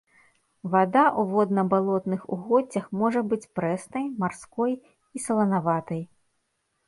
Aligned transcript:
Вада 0.75 1.01
ў 1.19 1.33
водна-балотных 1.33 2.23
угоддзях 2.37 2.85
можа 3.01 3.21
быць 3.33 3.49
прэснай, 3.59 4.09
марской 4.23 4.73
і 5.19 5.25
саланаватай. 5.27 6.01